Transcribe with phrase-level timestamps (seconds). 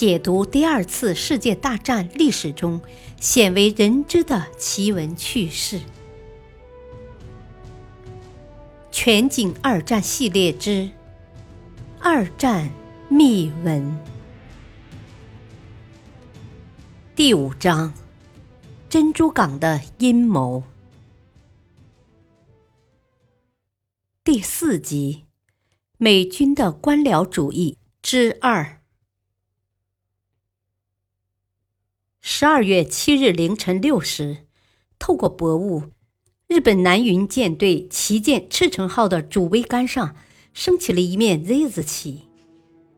[0.00, 2.80] 解读第二次世界大战历史中
[3.20, 5.78] 鲜为人知的奇闻趣事。
[8.90, 10.70] 全景二战系列之
[11.98, 12.70] 《二战
[13.10, 14.00] 秘闻》
[17.14, 17.92] 第五章：
[18.88, 20.62] 珍珠港的阴谋。
[24.24, 25.26] 第四集：
[25.98, 28.79] 美军的官僚主义之二。
[32.32, 34.46] 十二月七日凌晨六时，
[35.00, 35.90] 透过薄雾，
[36.46, 40.14] 日本南云舰队旗舰赤城号的主桅杆上
[40.54, 42.28] 升起了一面 Z 字旗。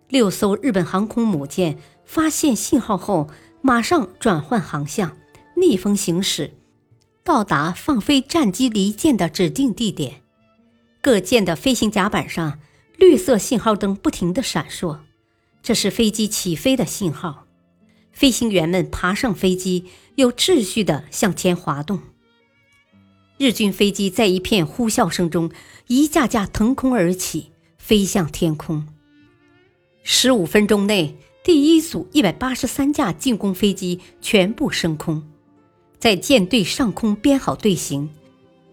[0.09, 3.31] 六艘日本航空母舰发现信号后，
[3.63, 5.17] 马上转换航向，
[5.57, 6.53] 逆风行驶，
[7.25, 10.21] 到达放飞战机离舰的指定地点。
[11.01, 12.61] 各舰的飞行甲板上，
[12.99, 14.99] 绿色信号灯不停地闪烁，
[15.63, 17.42] 这是飞机起飞的信号。
[18.13, 22.01] 飞行员们爬上飞机，有秩序地向前滑动。
[23.39, 25.51] 日军飞机在一片呼啸声中，
[25.89, 28.87] 一架架腾空而起，飞向天空。
[30.05, 35.23] 十五分钟内，第一组一百八十三架进攻飞机全部升空，
[35.99, 38.09] 在舰队上空编好队形，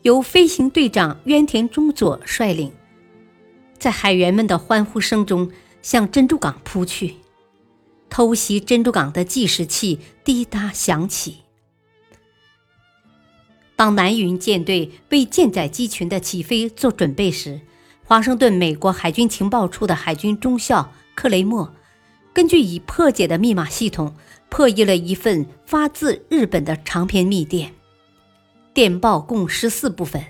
[0.04, 2.72] 由飞行队长渊田中佐率领，
[3.80, 5.50] 在海员们的欢呼声中
[5.82, 7.16] 向珍珠港扑去。
[8.10, 11.38] 偷袭珍珠港的计时器滴答响起。
[13.76, 17.62] 当南云舰队为舰载机群的起飞做准备时，
[18.04, 21.74] 华盛顿美国海军情报处的海军中校克雷默，
[22.34, 24.14] 根据已破解的密码系统，
[24.50, 27.74] 破译了一份发自日本的长篇密电。
[28.74, 30.24] 电报共十四部分，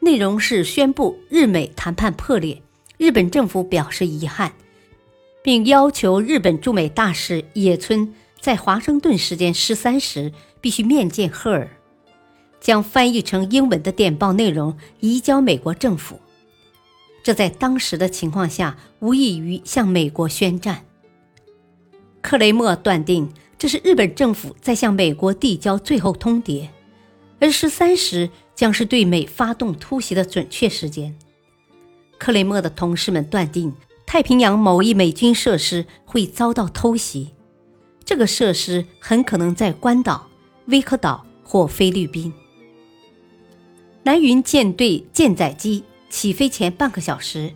[0.00, 2.62] 内容是宣布日美谈判破裂，
[2.96, 4.52] 日本政府表示遗憾。
[5.44, 10.32] 并要求日本驻美大使野村在华盛顿时间十三时
[10.62, 11.68] 必须面见赫尔，
[12.62, 16.18] 将翻译成英文的电报内容移交美国政府。
[17.22, 20.82] 这在当时的情况下无异于向美国宣战。
[22.22, 26.68] 克雷默断定这是日本政府在向美国递交最后通牒，
[27.38, 31.14] 而十三时将是对美发动突袭的准确时间。
[32.16, 33.70] 克雷默的同事们断定。
[34.14, 37.34] 太平洋某一美军设施会遭到偷袭，
[38.04, 40.28] 这个设施很可能在关岛、
[40.66, 42.32] 威克岛或菲律宾。
[44.04, 47.52] 南云舰队舰载机起飞前半个小时，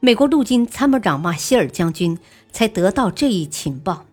[0.00, 2.18] 美国陆军参谋长马歇尔将军
[2.50, 4.06] 才得到这一情报，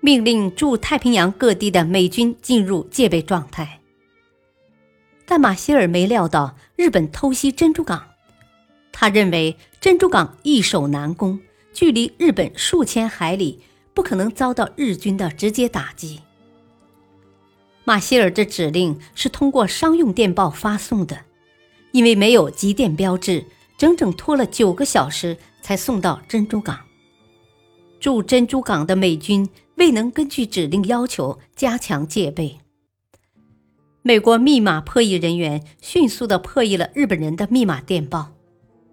[0.00, 3.80] 命令驻太平洋各地的美军进入戒备状态。
[5.26, 8.13] 但马歇尔没料到日本偷袭珍珠港。
[8.96, 11.40] 他认为珍珠港易守难攻，
[11.72, 13.58] 距离日本数千海里，
[13.92, 16.20] 不可能遭到日军的直接打击。
[17.82, 21.24] 马歇尔的指令是通过商用电报发送的，
[21.90, 23.44] 因为没有急电标志，
[23.76, 26.78] 整整拖了九个小时才送到珍珠港。
[27.98, 32.60] 驻珍珠港的美军未能根据指令要求加强戒备。
[34.02, 38.33] 美国密码破译人员迅速地破译了日本人的密码电报。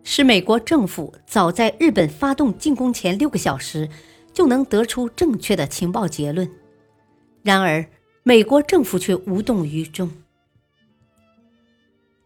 [0.03, 3.89] 使美国政府早在日本发动进攻前六个小时
[4.34, 6.50] 就能得出正确的情报结论，
[7.44, 7.85] 然而
[8.23, 10.11] 美国政府却无动于衷。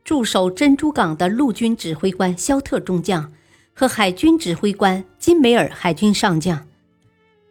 [0.04, 3.34] 驻守珍珠港的陆军指挥官肖特中将
[3.74, 6.68] 和海军指挥官金梅尔海军上将，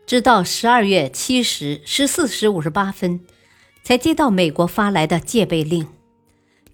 [0.07, 3.21] 直到十二月七时十四时五十八分，
[3.83, 5.87] 才接到美国发来的戒备令。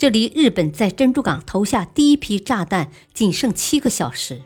[0.00, 4.41] 这离日本在珍珠港投下第一批炸弹仅剩七个小时。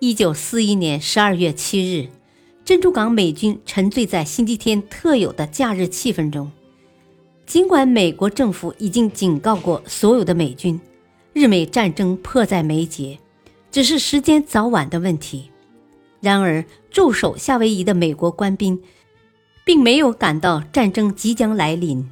[0.00, 2.10] 一九四一年十二月七日，
[2.62, 6.52] 珍珠港美军沉醉在星期天特有的假日气氛中。
[7.46, 10.78] 尽管美国政府已经警告过所有的美军，
[11.32, 13.18] 日美战争迫在眉睫，
[13.70, 15.48] 只是时间早晚的问题。
[16.20, 18.78] 然而，驻守夏威夷的美国官兵
[19.64, 22.06] 并没有感到战争即将来临。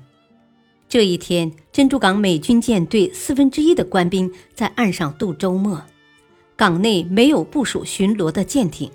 [0.90, 5.80] 这一天，珍珠港美军舰队四分之一的官兵在岸上度周末，
[6.56, 8.90] 港内没有部署巡逻的舰艇，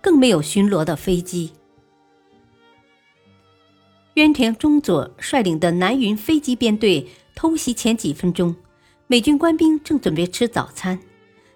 [0.00, 1.50] 更没有巡逻的飞机。
[4.14, 7.04] 渊田中佐率领的南云飞机编队
[7.34, 8.54] 偷袭前几分钟，
[9.08, 10.96] 美军官兵正准备吃早餐，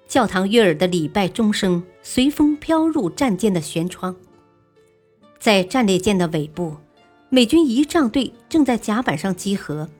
[0.09, 4.17] 教堂悦耳的礼拜钟声随风飘入战舰的舷窗，
[5.39, 6.75] 在战列舰的尾部。
[7.35, 9.91] 美军仪仗队正在甲板上集合，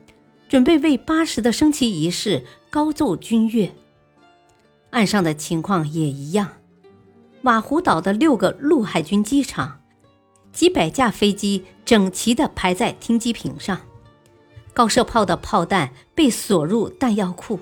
[0.47, 3.69] 准备为八十的升旗仪式高奏军乐。
[4.91, 6.53] 岸上的情况也一样。
[7.41, 9.81] 瓦胡岛的六个陆海军机场
[10.53, 13.81] 几百架飞机整齐地排在停机坪上，
[14.73, 17.59] 高射炮的炮弹被锁入弹药库。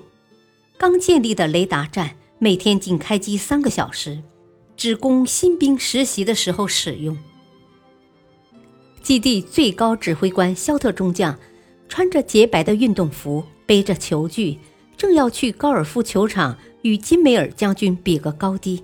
[0.78, 4.22] 刚建立的雷达站每天仅开机三个小时，
[4.76, 7.18] 只供新兵实习的时候使用。
[9.04, 11.38] 基地最高指挥官肖特中将
[11.90, 14.58] 穿着洁白的运动服，背着球具，
[14.96, 18.82] 正要去高尔夫球场与金梅尔将军比个高低。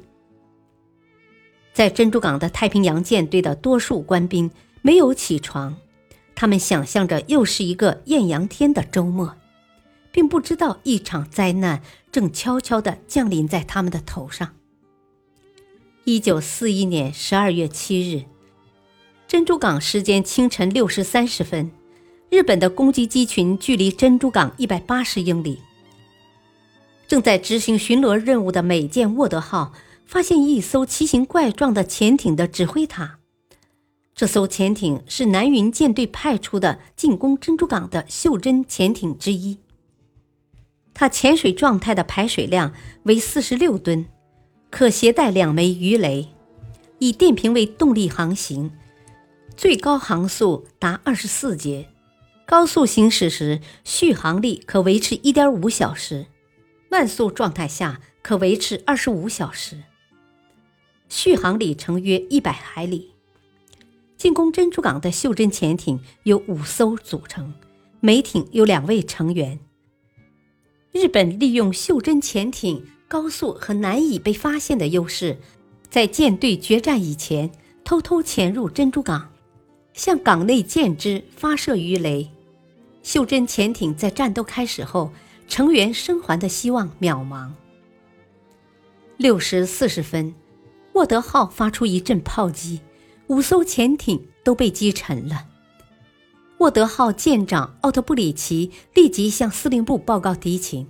[1.72, 4.50] 在珍珠港的太平洋舰队的多数官兵
[4.82, 5.74] 没有起床，
[6.34, 9.34] 他们想象着又是一个艳阳天的周末，
[10.12, 11.80] 并不知道一场灾难
[12.12, 14.54] 正悄悄地降临在他们的头上。
[16.04, 18.24] 一九四一年十二月七日，
[19.30, 21.70] 珍珠港时间清晨六时三十分，
[22.30, 25.60] 日本的攻击机群距离珍珠港一百八十英里，
[27.06, 29.72] 正在执行巡逻任务的美舰沃德号。
[30.04, 33.20] 发现一艘奇形怪状的潜艇的指挥塔。
[34.16, 39.58] 这艘潜艇是南云舰队派出的进攻珍珠港的袖珍潜艇之一。
[40.92, 42.74] 它潜水状态的排水量
[43.04, 44.04] 为四十六吨，
[44.70, 46.26] 可携带两枚鱼雷，
[46.98, 48.72] 以电瓶为动力航行，
[49.56, 51.88] 最高航速达二十四节，
[52.46, 56.26] 高速行驶时续航力可维持一点五小时，
[56.90, 59.82] 慢速状态下可维持二十五小时。
[61.08, 63.10] 续航里程约一百海里。
[64.16, 67.54] 进攻珍珠港的袖珍潜艇由五艘组成，
[68.00, 69.58] 每艇有两位成员。
[70.92, 75.38] 日本利用袖珍潜艇高速和难以被发现的优势，
[75.88, 77.50] 在舰队决战以前
[77.82, 79.29] 偷偷潜入珍珠港，
[79.94, 82.28] 向港内舰只发射鱼雷。
[83.02, 85.12] 袖珍潜艇在战斗开始后，
[85.48, 87.50] 成员生还的希望渺茫。
[89.16, 90.34] 六时四十分。
[90.94, 92.80] 沃德号发出一阵炮击，
[93.28, 95.46] 五艘潜艇都被击沉了。
[96.58, 100.86] 沃德号舰长奥特布里奇立即向司令部报告敌情。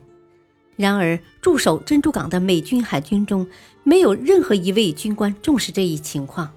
[0.74, 3.46] 然而，驻守珍珠港的美军海军中
[3.84, 6.50] 没有任何一位军官重视这一情况。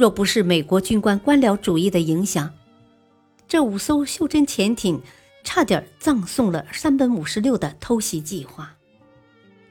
[0.00, 2.50] 若不是美国军官官僚主义的影响，
[3.46, 4.98] 这五艘袖珍潜艇
[5.44, 8.74] 差点葬送了山本五十六的偷袭计划。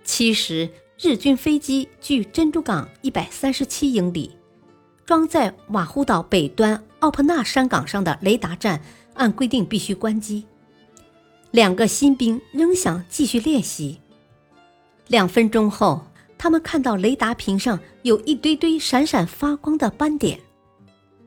[0.03, 0.69] 其实。
[1.01, 4.35] 日军飞机距珍珠港一百三十七英里，
[5.05, 8.81] 装在瓦胡岛北端奥普纳山岗上的雷达站
[9.13, 10.45] 按规定必须关机。
[11.51, 14.01] 两个新兵仍想继续练习。
[15.07, 16.05] 两分钟后，
[16.39, 20.39] 他们看到雷达屏上有一堆堆闪闪发光的斑点。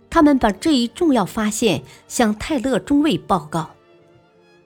[0.08, 3.70] 他们把这一重要发现向泰勒中尉报告。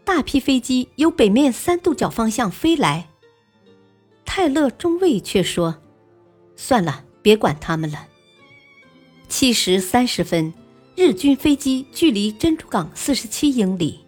[0.04, 3.08] 大批飞机由北面三度角方向飞来。
[4.24, 5.78] 泰勒中尉却说
[6.54, 8.06] ：“算了，别管他们了。”
[9.28, 10.54] 七时三十分，
[10.94, 13.98] 日军飞机距离珍珠港四十七英里；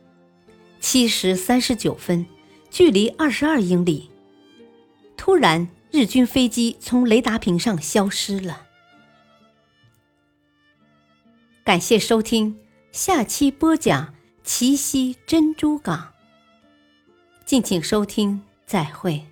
[0.79, 2.25] 七时三十九分，
[2.71, 4.09] 距离二十二英里。
[5.17, 8.67] 突然，日军飞机从雷达屏上消失了。
[11.65, 12.59] 感谢收听，
[12.93, 16.15] 下期播讲奇袭珍珠港。
[17.45, 19.28] 敬请收听，再会。